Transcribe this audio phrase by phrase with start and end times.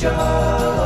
[0.00, 0.79] joy.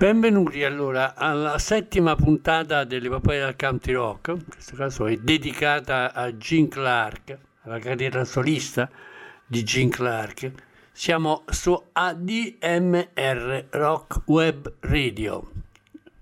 [0.00, 6.34] Benvenuti allora alla settima puntata dell'Epopea del Country Rock, in questo caso è dedicata a
[6.38, 8.88] Gene Clark, alla carriera solista
[9.44, 10.52] di Gene Clark.
[10.90, 15.50] Siamo su ADMR Rock Web Radio,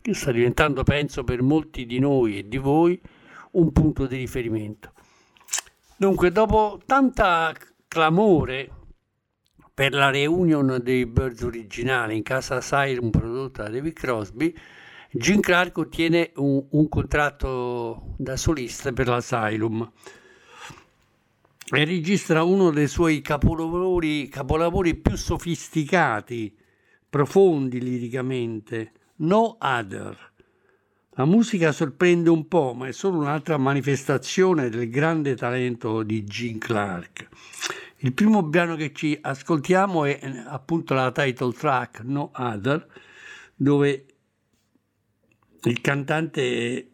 [0.02, 3.00] che sta diventando, penso, per molti di noi e di voi
[3.52, 4.90] un punto di riferimento.
[5.96, 7.54] Dunque, dopo tanta
[7.86, 8.70] clamore
[9.78, 14.52] per la reunion dei Birds originali in casa Asylum prodotta da David Crosby,
[15.12, 19.88] Jim Clark ottiene un, un contratto da solista per l'Asylum
[21.70, 26.58] e registra uno dei suoi capolavori, capolavori più sofisticati,
[27.08, 30.32] profondi liricamente, No Other.
[31.10, 36.58] La musica sorprende un po', ma è solo un'altra manifestazione del grande talento di Gene
[36.58, 37.28] Clark.
[38.00, 42.86] Il primo brano che ci ascoltiamo è appunto la title track No Other,
[43.56, 44.06] dove
[45.64, 46.90] il cantante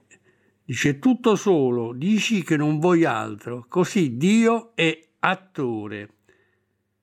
[0.65, 6.09] dice tutto solo, dici che non vuoi altro, così Dio è attore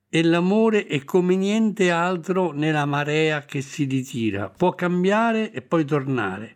[0.10, 5.86] e l'amore è come niente altro nella marea che si ritira, può cambiare e poi
[5.86, 6.56] tornare.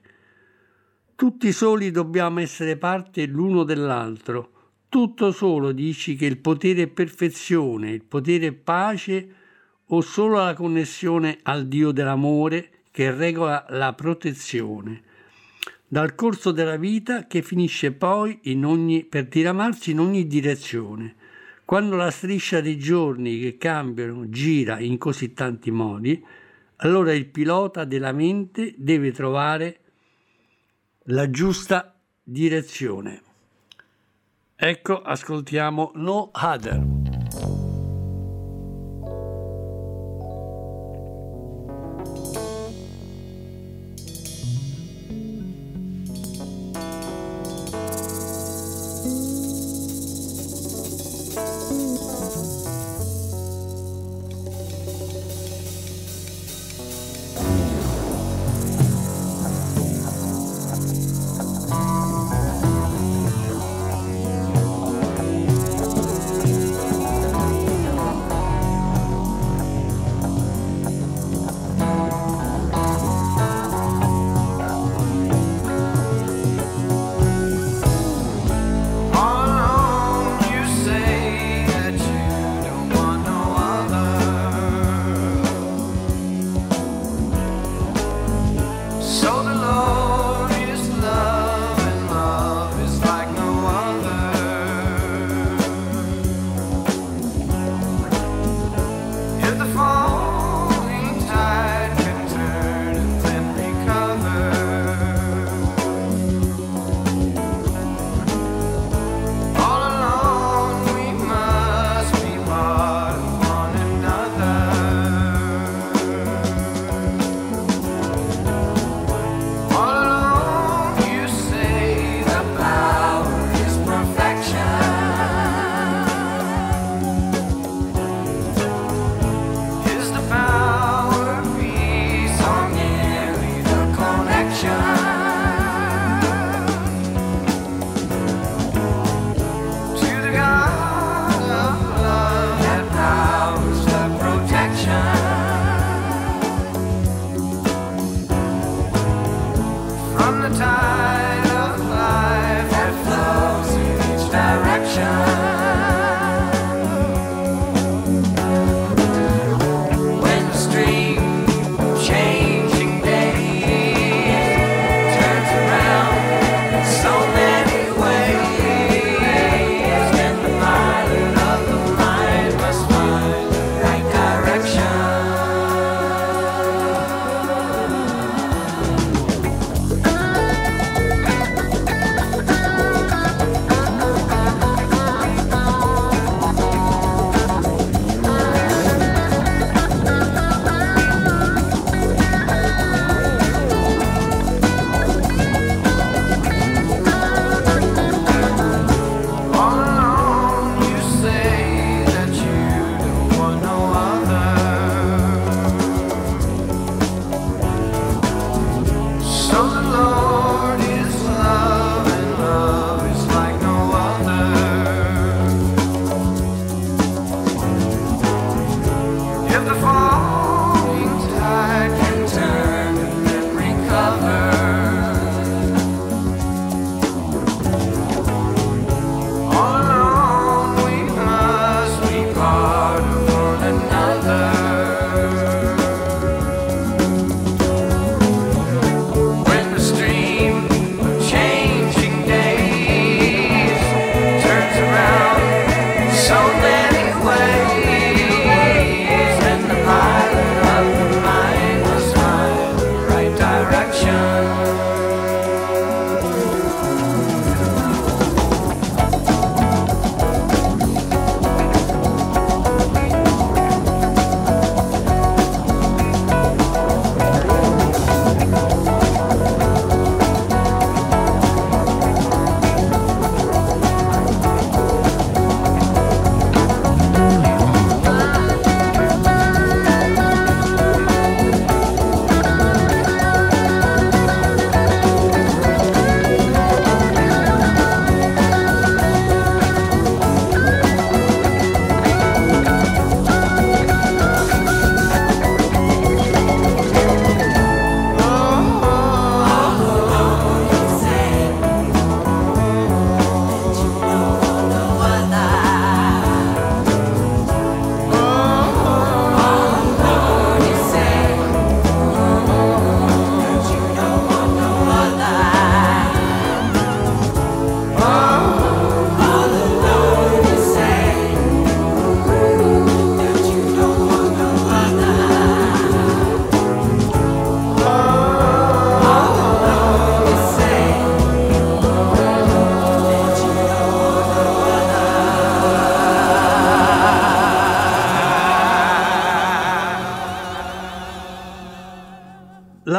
[1.15, 4.54] Tutti soli dobbiamo essere parte l'uno dell'altro.
[4.95, 9.27] Tutto solo dici che il potere è perfezione, il potere è pace
[9.87, 15.03] o solo la connessione al Dio dell'amore che regola la protezione.
[15.85, 21.15] Dal corso della vita che finisce poi ogni, per diramarsi in ogni direzione.
[21.65, 26.23] Quando la striscia dei giorni che cambiano gira in così tanti modi,
[26.77, 29.79] allora il pilota della mente deve trovare
[31.07, 33.24] la giusta direzione.
[34.57, 36.94] Ecco, ascoltiamo No Other.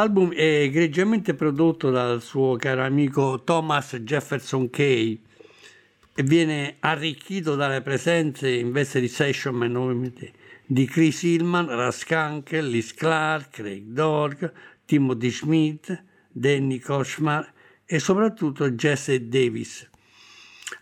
[0.06, 5.20] L'album è egregiamente prodotto dal suo caro amico Thomas Jefferson Kay
[6.14, 10.32] e viene arricchito dalle presenze in veste di session man ovviamente,
[10.64, 14.52] di Chris Hillman, Russ Kunkel, Liz Clark, Craig Dorg,
[14.84, 17.52] Timothy Schmidt, Danny Kochmar
[17.84, 19.90] e soprattutto Jesse Davis.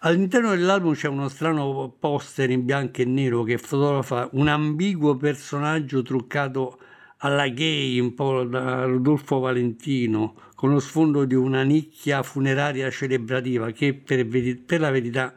[0.00, 6.02] All'interno dell'album c'è uno strano poster in bianco e nero che fotografa un ambiguo personaggio
[6.02, 6.78] truccato
[7.24, 13.70] alla gay, un po' da Rodolfo Valentino, con lo sfondo di una nicchia funeraria celebrativa
[13.70, 15.32] che per, veri- per la verità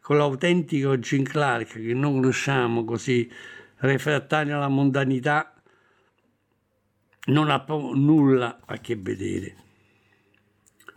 [0.00, 3.28] con l'autentico Jim Clark che non conosciamo così
[3.76, 5.52] refrattario alla mondanità
[7.26, 9.56] non ha po- nulla a che vedere.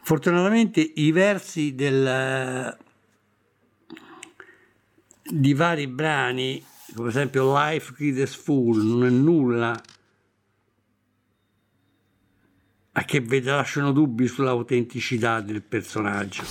[0.01, 2.77] Fortunatamente i versi del,
[5.23, 9.79] di vari brani, come ad esempio Life Kid is non è nulla
[12.97, 16.43] a che vedere, lasciano dubbi sull'autenticità del personaggio.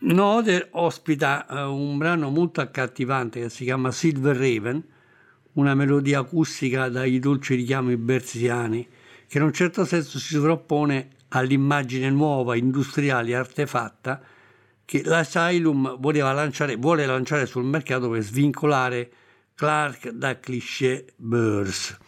[0.00, 4.82] Noder ospita eh, un brano molto accattivante che si chiama Silver Raven,
[5.52, 8.86] una melodia acustica dai dolci richiami berziani,
[9.28, 14.20] che in un certo senso si sovrappone all'immagine nuova, industriale, artefatta
[14.84, 19.10] che l'Asylum voleva lanciare, vuole lanciare sul mercato per svincolare
[19.58, 21.98] Clark da cliché Burrs.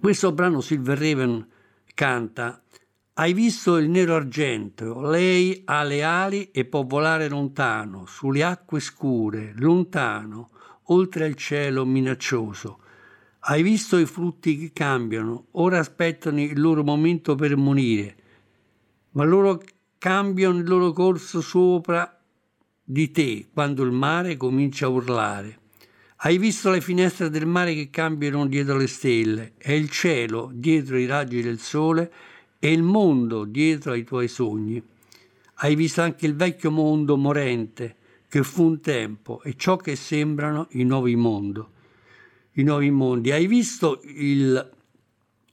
[0.00, 1.48] Questo brano Silver Raven
[1.94, 2.60] canta
[3.12, 5.00] Hai visto il nero argento?
[5.00, 10.50] Lei ha le ali e può volare lontano, sulle acque scure, lontano,
[10.86, 12.80] oltre il cielo minaccioso.
[13.38, 18.16] Hai visto i frutti che cambiano, ora aspettano il loro momento per morire,
[19.10, 19.62] ma loro
[19.98, 22.20] cambiano il loro corso sopra
[22.82, 25.66] di te quando il mare comincia a urlare.
[26.20, 30.98] Hai visto le finestre del mare che cambiano dietro le stelle, è il cielo dietro
[30.98, 32.12] i raggi del sole
[32.58, 34.82] e il mondo dietro ai tuoi sogni.
[35.60, 37.94] Hai visto anche il vecchio mondo morente
[38.28, 41.62] che fu un tempo e ciò che sembrano i nuovi mondi.
[42.54, 43.30] I nuovi mondi.
[43.30, 44.72] Hai visto il,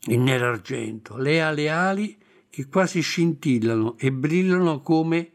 [0.07, 2.17] il nero argento, le ali ali
[2.49, 5.29] che quasi scintillano e brillano come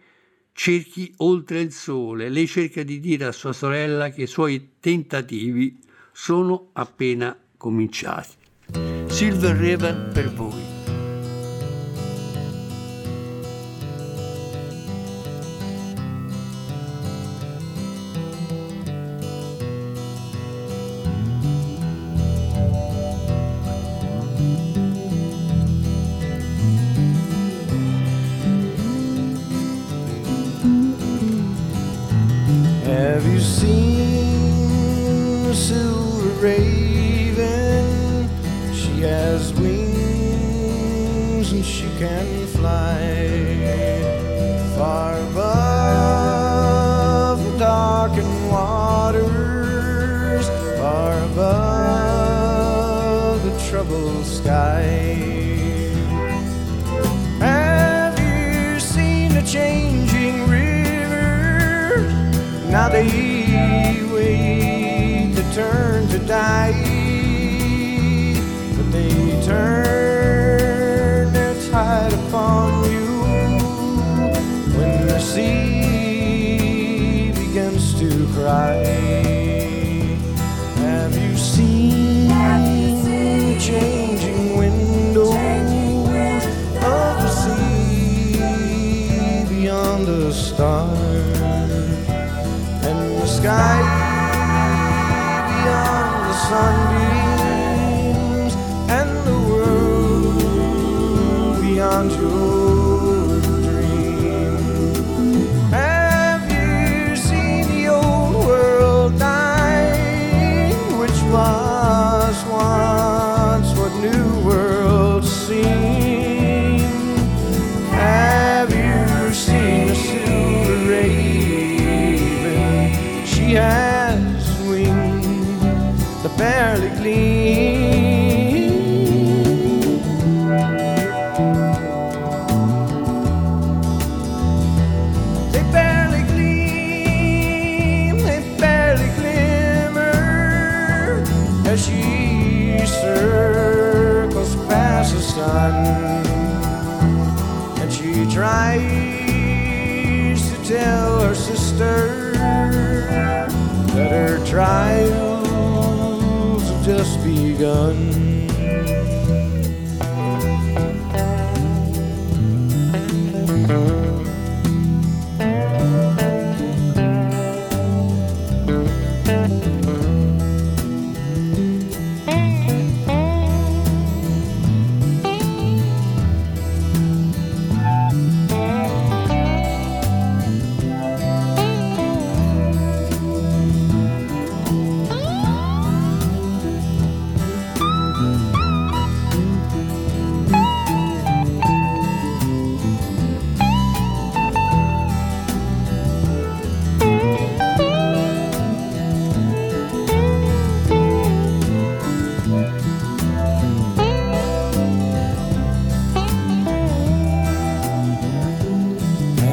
[0.63, 2.29] cerchi oltre il sole.
[2.29, 5.79] Lei cerca di dire a sua sorella che i suoi tentativi
[6.13, 8.35] sono appena cominciati.
[9.07, 10.70] Silver Raven per voi.
[33.43, 33.90] Seen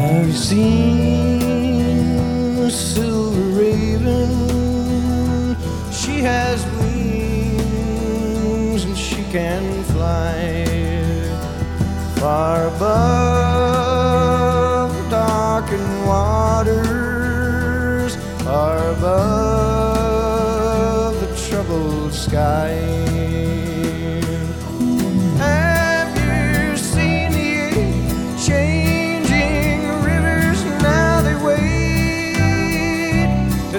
[0.07, 1.39] You seen
[2.55, 5.57] the silver raven?
[5.91, 10.63] She has wings and she can fly
[12.15, 19.59] far above the darkened waters, far above
[21.19, 22.76] the troubled sky.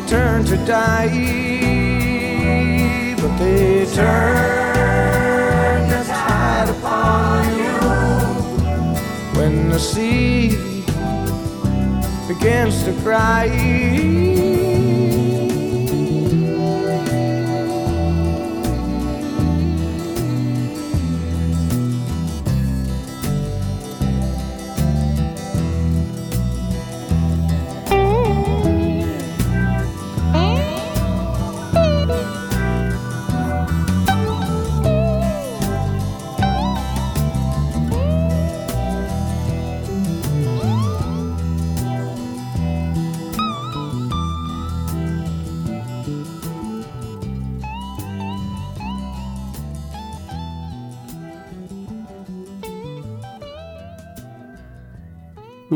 [0.08, 1.08] Turn to die,
[3.20, 7.78] but they turn the tide upon you
[9.38, 10.48] when the sea
[12.26, 14.67] begins to cry.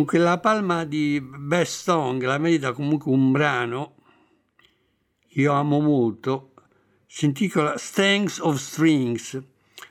[0.02, 3.94] Dunque la palma di Best Song la merita comunque un brano
[5.28, 6.54] che io amo molto,
[7.06, 9.40] si intitola Strings of Strings,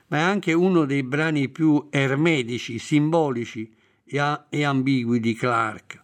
[0.08, 6.02] ma è anche uno dei brani più ermetici, simbolici e, e ambigui di Clark.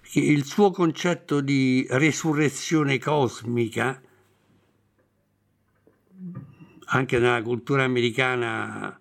[0.00, 4.00] Che Il suo concetto di resurrezione cosmica,
[6.86, 8.98] anche nella cultura americana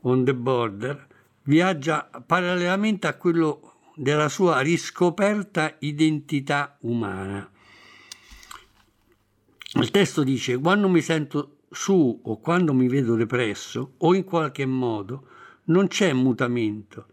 [0.00, 1.10] on the border,
[1.44, 7.50] viaggia parallelamente a quello della sua riscoperta identità umana.
[9.74, 14.66] Il testo dice, quando mi sento su o quando mi vedo depresso o in qualche
[14.66, 15.28] modo,
[15.64, 17.06] non c'è mutamento.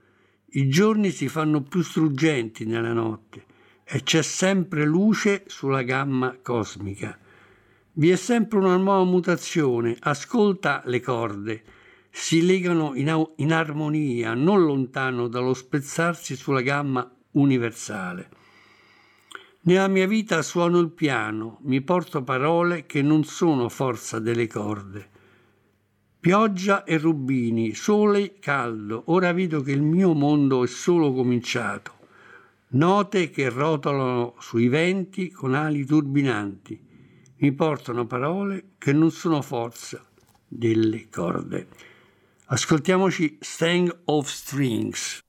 [0.51, 3.45] I giorni si fanno più struggenti nella notte
[3.83, 7.17] e c'è sempre luce sulla gamma cosmica.
[7.93, 11.63] Vi è sempre una nuova mutazione, ascolta le corde,
[12.09, 18.29] si legano in, in armonia, non lontano dallo spezzarsi sulla gamma universale.
[19.61, 25.09] Nella mia vita suono il piano, mi porto parole che non sono forza delle corde.
[26.19, 31.97] Pioggia e rubini, sole caldo, ora vedo che il mio mondo è solo cominciato.
[32.69, 36.87] Note che rotolano sui venti con ali turbinanti,
[37.37, 40.05] mi portano parole che non sono forza
[40.47, 41.67] delle corde.
[42.51, 45.21] Ascoltiamoci Stang of Strings.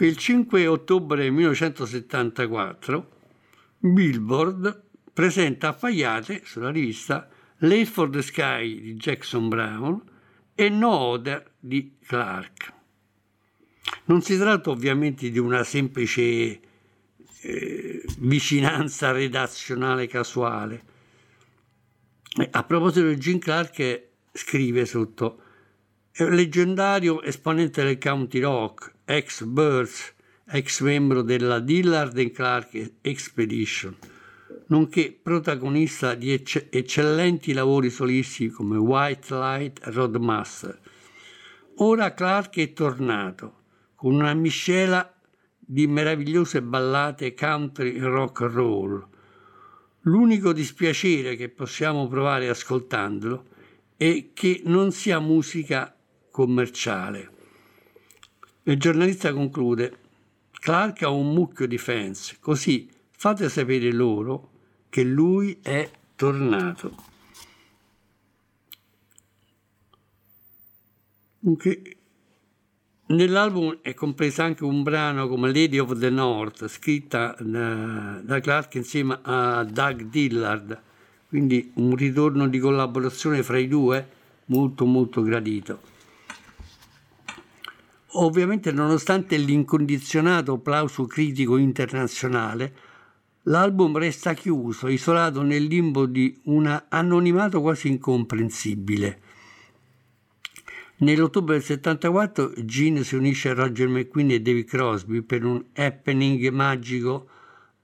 [0.00, 3.10] Dunque, il 5 ottobre 1974,
[3.80, 4.82] Billboard
[5.12, 10.02] presenta a Fayate sulla rivista Late for the Sky di Jackson Brown
[10.54, 12.72] e No Other di Clark.
[14.04, 16.60] Non si tratta ovviamente di una semplice
[17.42, 20.82] eh, vicinanza redazionale casuale.
[22.38, 25.42] Eh, A proposito di Jim Clark, scrive sotto
[26.12, 30.14] leggendario esponente del county rock, ex Birds,
[30.46, 33.96] ex membro della Dillard Clark Expedition,
[34.68, 40.78] nonché protagonista di ecce- eccellenti lavori solistici come White Light Roadmaster.
[41.78, 43.62] Ora Clark è tornato
[43.96, 45.12] con una miscela
[45.58, 49.08] di meravigliose ballate country rock and roll.
[50.02, 53.44] L'unico dispiacere che possiamo provare ascoltandolo
[53.96, 55.92] è che non sia musica
[56.30, 57.38] commerciale.
[58.64, 59.98] Il giornalista conclude,
[60.52, 64.50] Clark ha un mucchio di fans, così fate sapere loro
[64.88, 67.08] che lui è tornato.
[71.38, 71.96] Dunque,
[73.10, 78.76] Nell'album è compreso anche un brano come Lady of the North, scritta da, da Clark
[78.76, 80.80] insieme a Doug Dillard,
[81.28, 84.08] quindi un ritorno di collaborazione fra i due
[84.46, 85.89] molto molto gradito.
[88.14, 92.74] Ovviamente nonostante l'incondizionato applauso critico internazionale,
[93.44, 99.20] l'album resta chiuso, isolato nel limbo di un anonimato quasi incomprensibile.
[100.98, 106.48] Nell'ottobre del 74 Gene si unisce a Roger McQueen e David Crosby per un happening
[106.50, 107.28] magico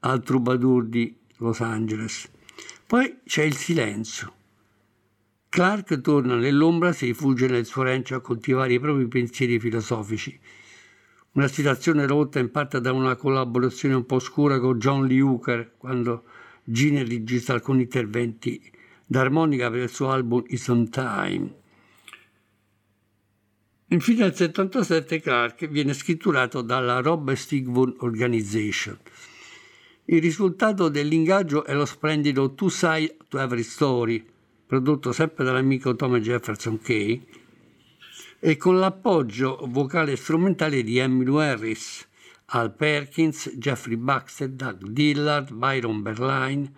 [0.00, 2.28] al Troubadour di Los Angeles.
[2.86, 4.35] Poi c'è il silenzio.
[5.56, 10.38] Clark torna nell'ombra, si rifugia nel suo rancio a coltivare i propri pensieri filosofici.
[11.32, 15.76] Una situazione rotta in parte da una collaborazione un po' scura con John Lee Hooker
[15.78, 16.24] quando
[16.62, 18.70] Gene registra alcuni interventi
[19.06, 21.54] d'armonica per il suo album It's on Time.
[23.86, 28.98] Infine nel 77 Clark viene scritturato dalla Rob Stigwood Organization.
[30.04, 34.34] Il risultato dell'ingaggio è lo splendido Two Sides to Every Story,
[34.66, 37.24] prodotto sempre dall'amico Tom Jefferson Kay,
[38.38, 42.06] e con l'appoggio vocale e strumentale di Emmylou Harris,
[42.46, 46.72] Al Perkins, Jeffrey Baxter, Doug Dillard, Byron Berline,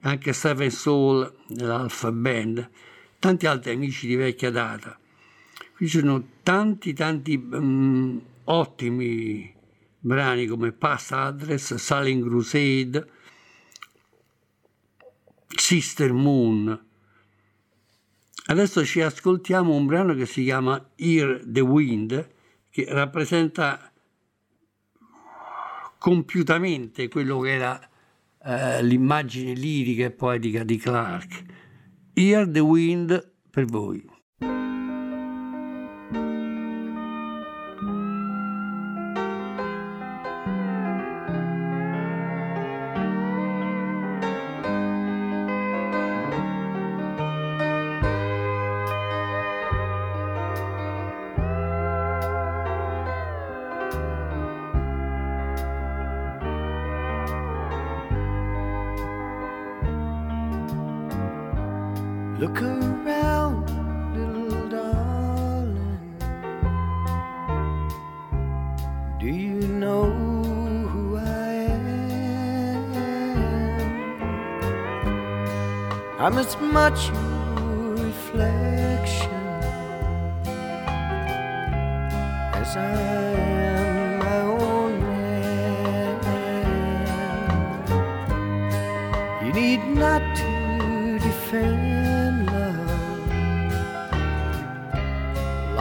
[0.00, 2.70] anche Seven Soul dell'Alpha Band,
[3.18, 4.98] tanti altri amici di vecchia data.
[5.76, 9.54] Qui ci sono tanti, tanti mm, ottimi
[9.98, 13.08] brani come Past Address, Silent Crusade,
[15.48, 16.88] Sister Moon.
[18.50, 22.30] Adesso ci ascoltiamo un brano che si chiama Hear the Wind,
[22.68, 23.92] che rappresenta
[25.96, 27.88] compiutamente quello che era
[28.42, 31.44] eh, l'immagine lirica e poetica di Clark.
[32.14, 34.04] Hear the Wind per voi.
[76.22, 79.30] I'm I'm as much your reflection
[82.60, 82.78] as I
[83.72, 86.20] am my own man.
[89.46, 91.79] You need not to defend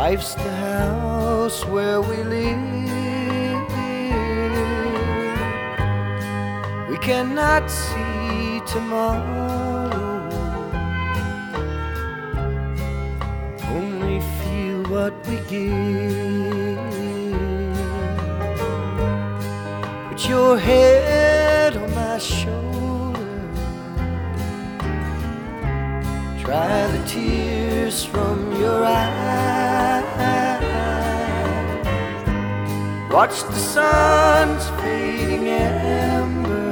[0.10, 3.69] Life's the house where we live.
[6.89, 9.91] We cannot see tomorrow,
[13.78, 16.80] only feel what we give.
[20.10, 23.43] Put your head on my shoulder.
[26.41, 26.98] Dry
[33.73, 36.71] sun's fading ember.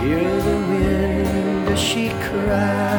[0.00, 2.90] Hear the wind as she cries.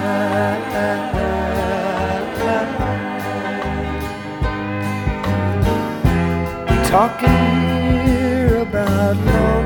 [6.92, 9.61] talking here about loneliness,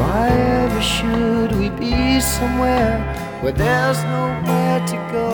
[0.00, 2.98] why ever should we be somewhere
[3.40, 5.28] where there's nowhere to go?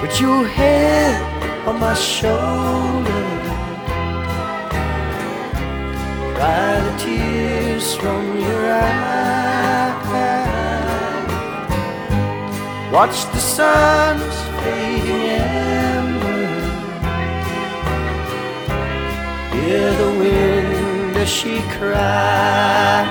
[0.00, 1.14] Put your head
[1.66, 3.24] on my shoulder.
[6.34, 9.06] Dry the tears from your eyes.
[12.96, 15.25] Watch the sun's fading
[19.66, 23.06] Hear the wind as she cries.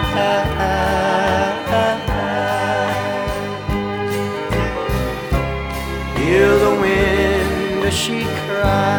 [6.18, 8.95] Hear the wind as she cries.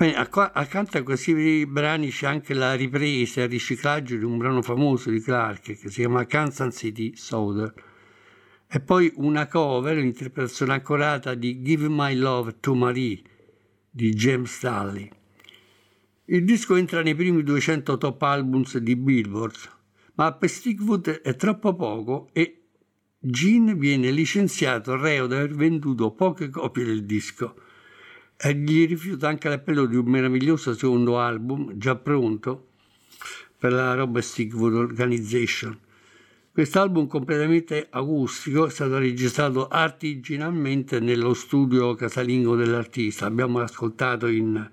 [0.00, 4.62] Acco- accanto a questi brani c'è anche la ripresa e il riciclaggio di un brano
[4.62, 7.74] famoso di Clark che si chiama Kansas City Soda
[8.68, 13.20] e poi una cover, un'interpretazione accorata di Give My Love to Marie
[13.90, 15.10] di James Daly.
[16.26, 19.56] Il disco entra nei primi 200 top albums di Billboard,
[20.14, 22.66] ma per Stigwood è troppo poco e
[23.18, 27.66] Gene viene licenziato reo di aver venduto poche copie del disco
[28.40, 32.66] e gli rifiuta anche l'appello di un meraviglioso secondo album già pronto
[33.58, 35.76] per la Robert Stigwood Organization.
[36.52, 43.26] Quest'album completamente acustico è stato registrato artigianalmente nello studio casalingo dell'artista.
[43.26, 44.70] Abbiamo ascoltato in,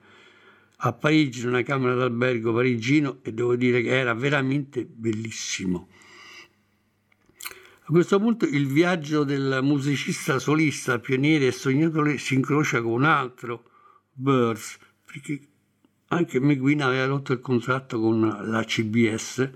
[0.77, 5.89] a Parigi, in una camera d'albergo parigino, e devo dire che era veramente bellissimo.
[7.87, 13.03] A questo punto il viaggio del musicista solista, pioniere e sognatore si incrocia con un
[13.03, 13.69] altro,
[14.11, 15.39] Birds, perché
[16.07, 19.51] anche McQueen aveva rotto il contratto con la CBS.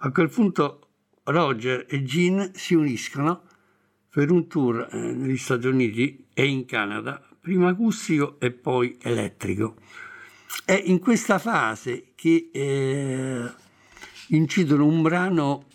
[0.00, 0.88] A quel punto
[1.24, 3.44] Roger e Gene si uniscono
[4.10, 9.76] per un tour eh, negli Stati Uniti e in Canada, prima acustico e poi elettrico.
[10.66, 13.50] È in questa fase che eh,
[14.28, 15.67] incidono un brano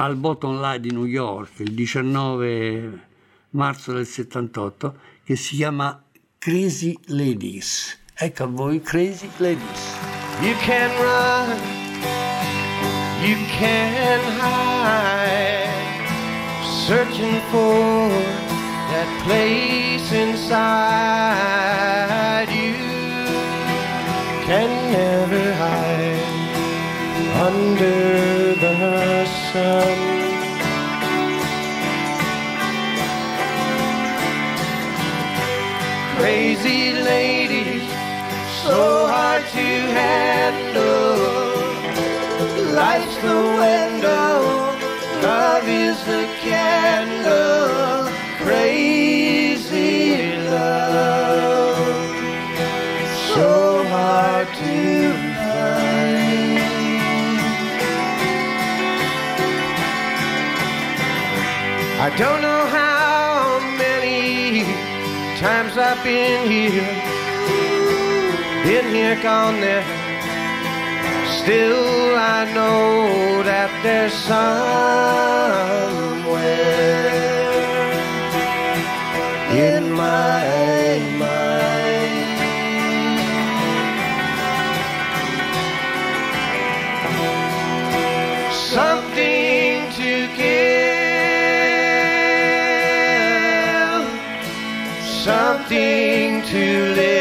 [0.00, 3.06] al Bottom Line di New York il 19
[3.50, 6.00] marzo del 78 che si chiama
[6.38, 7.98] Crazy Ladies.
[8.14, 9.96] Ecco a voi Crazy Ladies.
[10.40, 11.58] You can run,
[13.22, 15.68] you can hide,
[16.86, 18.08] searching for
[18.90, 20.48] that place inside
[22.50, 22.74] you.
[24.46, 26.22] Can never hide
[27.34, 28.72] under the
[29.52, 29.98] sun.
[36.16, 37.84] Crazy ladies
[38.62, 41.18] so hard to handle.
[42.74, 44.32] Life's the window,
[45.22, 48.12] love is the candle.
[48.44, 50.97] Crazy love,
[62.00, 64.62] I don't know how many
[65.40, 66.94] times I've been here,
[68.62, 69.82] been here, gone there.
[71.42, 74.68] Still, I know that there's somewhere
[79.50, 80.44] in my
[96.48, 97.17] to live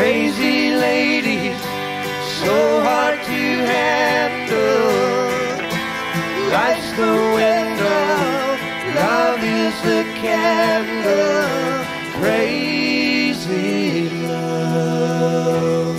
[0.00, 1.60] Crazy ladies,
[2.40, 3.42] so hard to
[3.72, 4.88] handle.
[6.50, 8.56] Life's the window,
[8.98, 11.84] love is the candle.
[12.18, 15.98] Crazy love,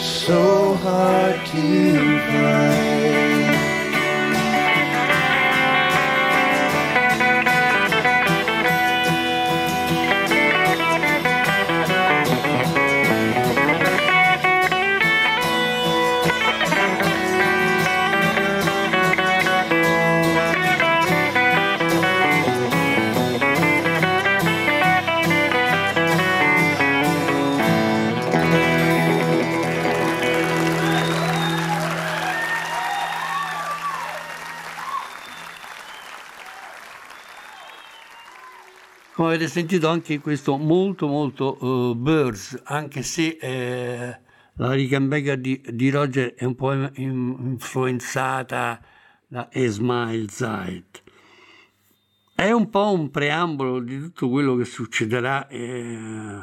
[0.00, 2.81] so hard to find.
[39.22, 44.18] Come avete sentito anche questo molto molto eh, Birds, anche se eh,
[44.54, 48.80] la Rickenbacker di, di Roger è un po' in- in- influenzata
[49.28, 51.04] da Esmail Zeit.
[52.34, 56.40] È un po' un preambolo di tutto quello che succederà eh,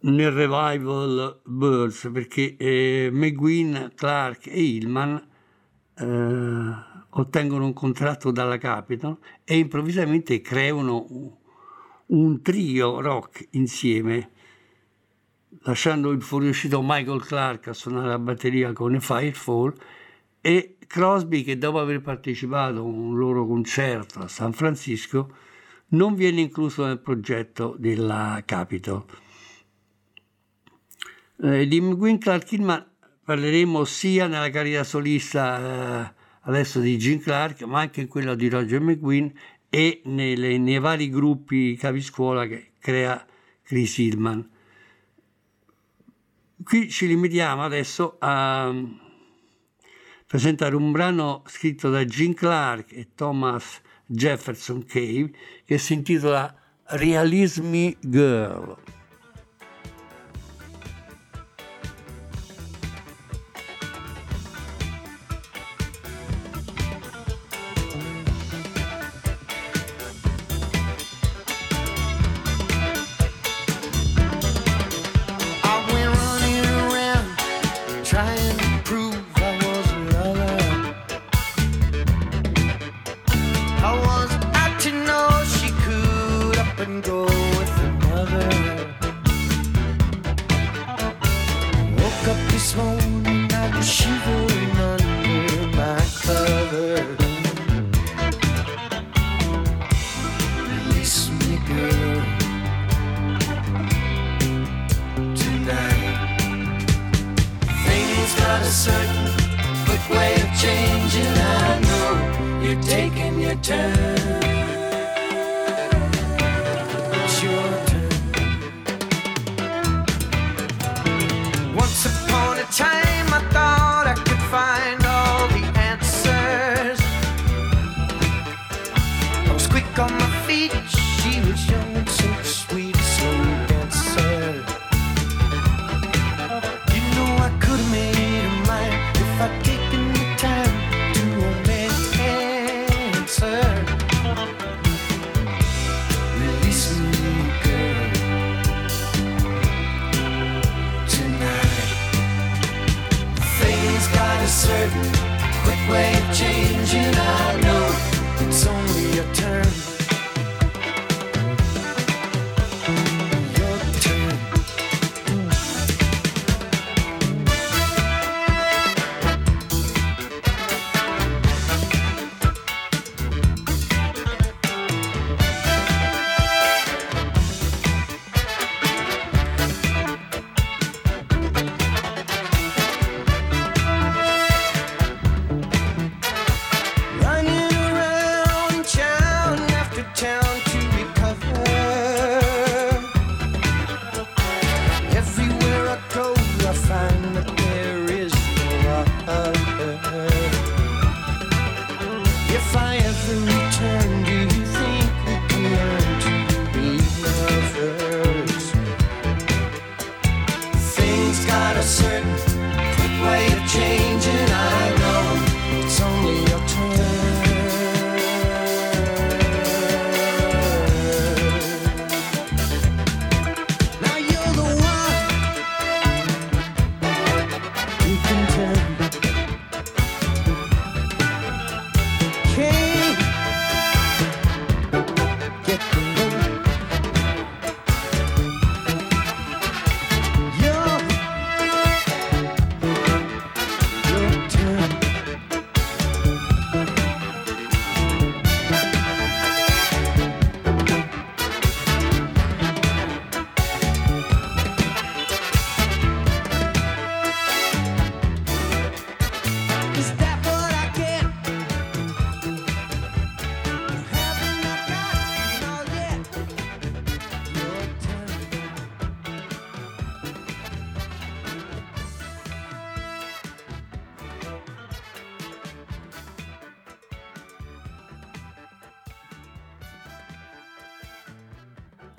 [0.00, 5.28] nel revival Birds, perché eh, McGuinn, Clark e Hillman
[5.94, 6.87] eh,
[7.20, 11.06] ottengono un contratto dalla Capitol e improvvisamente creano
[12.08, 14.30] un- trio rock insieme,
[15.62, 19.74] lasciando il fuoriuscito Michael Clark a suonare la batteria con i Firefall
[20.40, 25.34] e Crosby che dopo aver partecipato a un loro concerto a San Francisco
[25.88, 29.04] non viene incluso nel progetto della Capitol.
[31.42, 32.86] Eh, di McGuinn Clark Hillman
[33.24, 36.17] parleremo sia nella carriera solista eh,
[36.48, 39.28] adesso di Gene Clark, ma anche in quella di Roger McGuinn
[39.68, 43.24] e nelle- nei vari gruppi capiscuola che crea
[43.62, 44.48] Chris Hillman.
[46.64, 48.74] Qui ci limitiamo adesso a
[50.26, 55.30] presentare un brano scritto da Gene Clark e Thomas Jefferson Cave
[55.64, 58.97] che si intitola Realism Girl.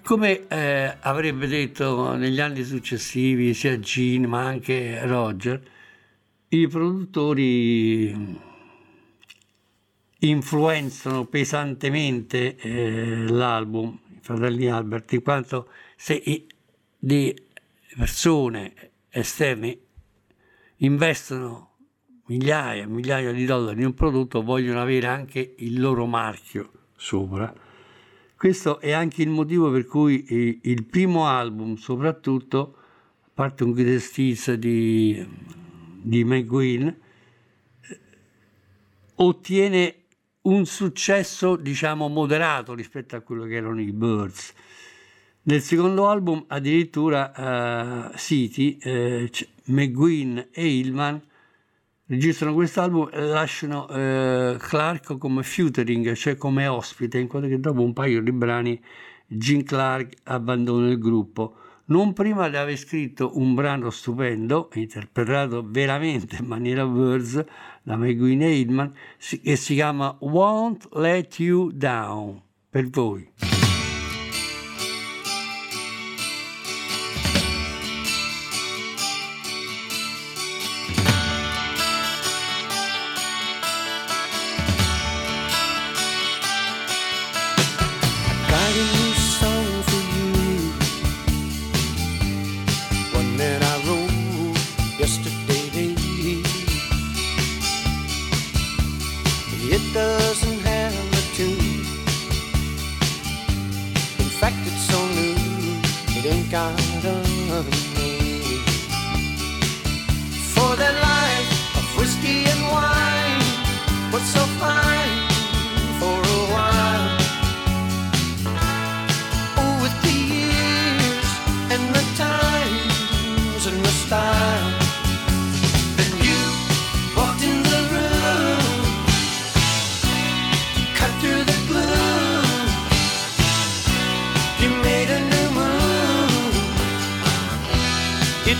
[0.09, 5.61] Come eh, avrebbe detto negli anni successivi sia Gene ma anche Roger,
[6.47, 8.39] i produttori
[10.17, 16.47] influenzano pesantemente eh, l'album, i fratelli Albert, in quanto se i-
[16.97, 17.31] di
[17.95, 18.73] persone
[19.09, 19.77] esterne
[20.77, 21.75] investono
[22.25, 27.67] migliaia e migliaia di dollari in un prodotto, vogliono avere anche il loro marchio sopra.
[28.39, 32.77] Questo è anche il motivo per cui eh, il primo album, soprattutto,
[33.25, 35.27] a parte un Greatest di,
[36.01, 36.87] di McGuinn,
[39.15, 39.95] ottiene
[40.43, 44.53] un successo diciamo moderato rispetto a quello che erano i Birds.
[45.41, 49.29] Nel secondo album addirittura eh, City, eh,
[49.65, 51.21] McGuinn e Hillman
[52.09, 57.81] registrano quest'album e lasciano eh, Clark come featuring, cioè come ospite, in quanto che dopo
[57.81, 58.81] un paio di brani
[59.27, 61.53] Gene Clark abbandona il gruppo.
[61.85, 67.43] Non prima di aver scritto un brano stupendo, interpretato veramente in maniera Birds
[67.81, 68.93] da McGuinn Hillman,
[69.41, 73.27] che si chiama Won't Let You Down, per voi.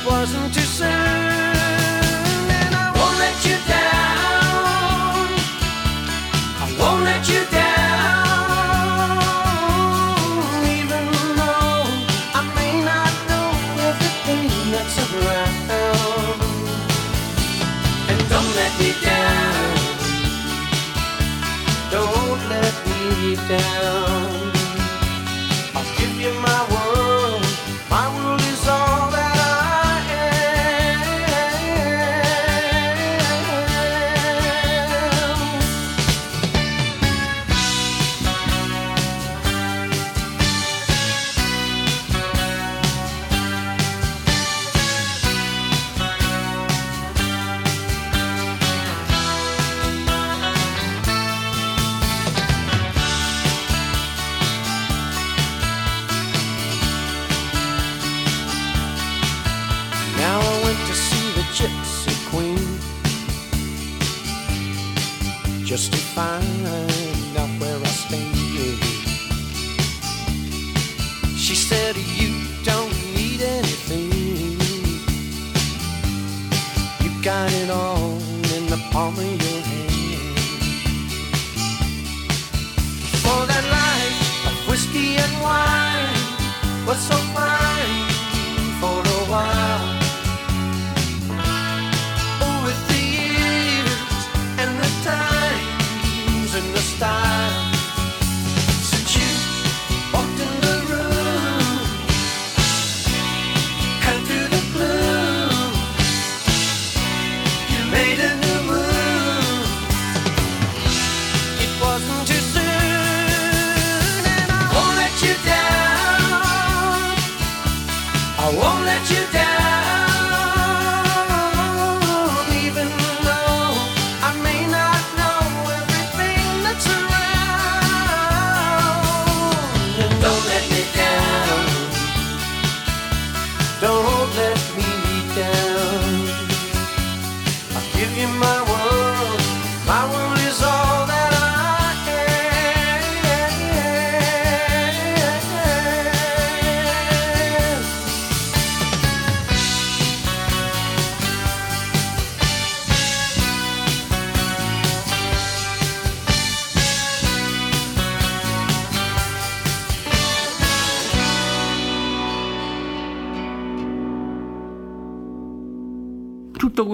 [0.10, 0.69] Wasn't too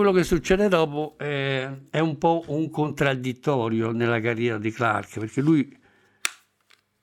[0.06, 5.41] quello che succede dopo è, è un po' un contraddittorio nella carriera di Clark, perché
[5.41, 5.76] lui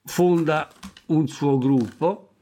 [0.04, 0.70] fonda
[1.06, 2.34] un suo gruppo,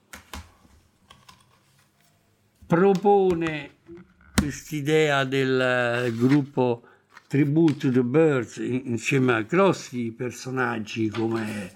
[2.67, 3.77] propone
[4.37, 6.85] quest'idea del eh, gruppo
[7.27, 11.73] Tribute to the Birds in- insieme a grossi personaggi come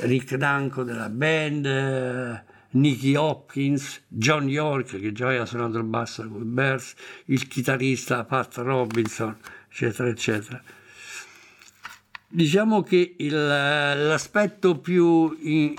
[0.00, 6.28] Rick Danko della band, eh, Nicky Hopkins, John York che già aveva suonato il basso
[6.28, 6.94] con i Birds,
[7.26, 9.36] il chitarrista Pat Robinson,
[9.68, 10.62] eccetera, eccetera.
[12.28, 15.74] Diciamo che il- l'aspetto più in-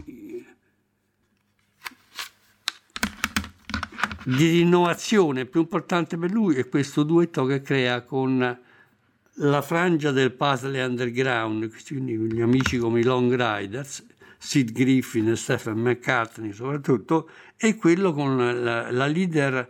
[4.24, 8.60] di innovazione più importante per lui è questo duetto che crea con
[9.42, 14.06] la frangia del puzzle underground, quindi gli amici come i Long Riders,
[14.42, 19.70] Sid Griffin e Stephen McCartney soprattutto, e quello con la, la leader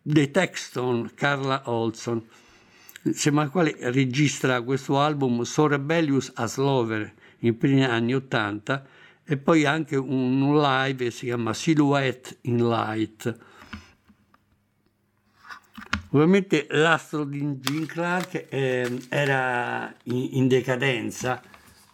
[0.00, 2.24] dei Texton, Carla Olson,
[3.02, 8.86] insieme al quale registra questo album So Rebellious as Lover in primi anni 80
[9.24, 13.38] e poi anche un, live che si chiama Silhouette in Light.
[16.10, 21.42] Ovviamente l'astro di Gene Clark eh, era in, in decadenza,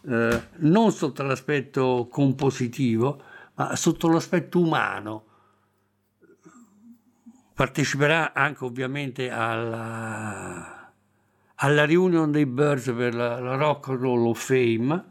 [0.07, 3.21] eh, non sotto l'aspetto compositivo,
[3.55, 5.25] ma sotto l'aspetto umano.
[7.53, 10.91] Parteciperà anche ovviamente alla,
[11.55, 15.05] alla riunione dei Birds per la, la Rock and Roll of Fame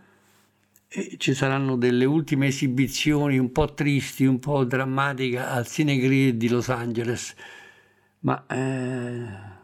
[0.89, 6.49] e ci saranno delle ultime esibizioni un po' tristi, un po' drammatiche al Cinegrid di
[6.49, 7.35] Los Angeles
[8.21, 9.59] ma eh,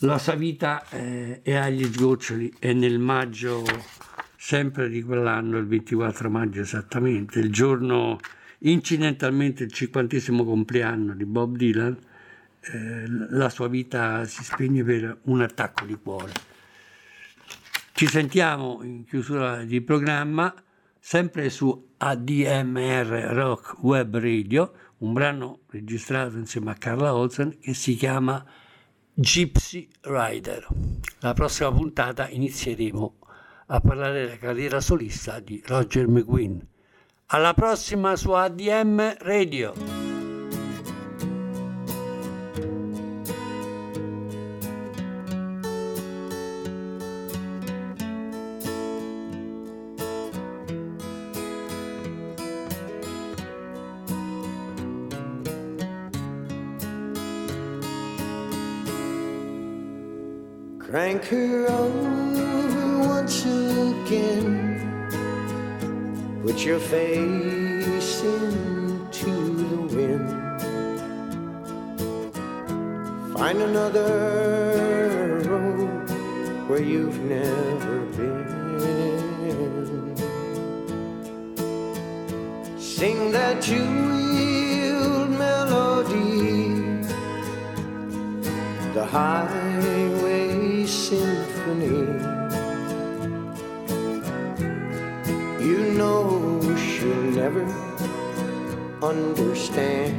[0.00, 3.64] la sua vita eh, è agli sgoccioli e nel maggio
[4.36, 8.18] sempre di quell'anno, il 24 maggio esattamente, il giorno
[8.60, 11.98] incidentalmente il cinquantesimo compleanno di Bob Dylan,
[12.60, 16.32] eh, la sua vita si spegne per un attacco di cuore.
[17.92, 20.54] Ci sentiamo in chiusura di programma
[20.98, 27.94] sempre su ADMR Rock Web Radio, un brano registrato insieme a Carla Olsen che si
[27.96, 28.42] chiama
[29.20, 30.66] Gypsy Rider.
[31.18, 33.18] La prossima puntata inizieremo
[33.66, 36.58] a parlare della carriera solista di Roger McGuinn.
[37.26, 40.09] Alla prossima su ADM Radio.
[66.64, 67.49] Your face
[99.02, 100.16] understand.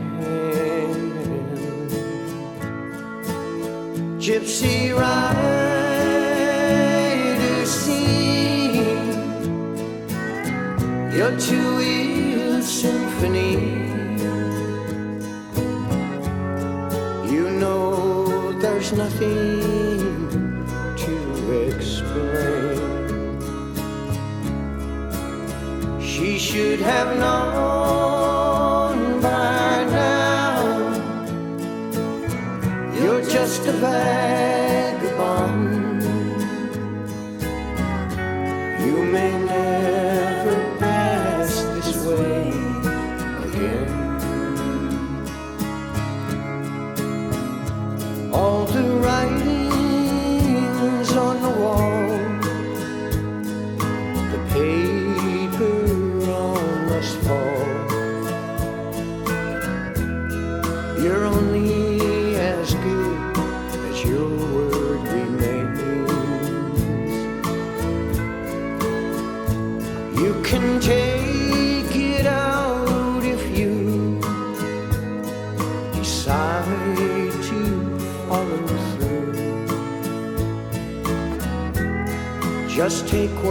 [4.20, 5.26] Gypsy rider,
[7.66, 8.76] sing
[11.12, 13.54] your two-wheel symphony.
[17.32, 19.62] You know there's nothing
[20.98, 21.14] to
[21.68, 22.80] explain.
[26.00, 28.11] She should have known
[33.84, 34.41] everything.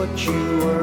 [0.00, 0.79] What you earn